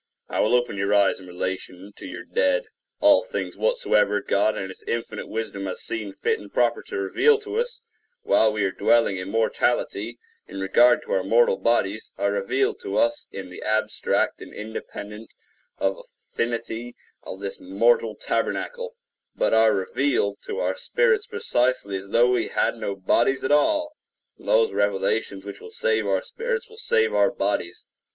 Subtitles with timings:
[0.29, 2.65] I will open your eyes in relation to your dead.
[3.01, 7.37] All things whatsoever God in his infinite wisdom has seen fit and proper to reveal
[7.41, 7.81] to us,
[8.23, 10.17] while we are dwelling in mortality,
[10.47, 15.29] in regard to our mortal bodies, are revealed to us in the abstract, and independent
[15.77, 15.97] of
[16.33, 18.95] affinity of this mortal tabernacle,
[19.35, 23.93] but are revealed to our spirits precisely as though we had no bodies at all;
[24.39, 27.85] and those revelations which will save our spirits will save our bodies.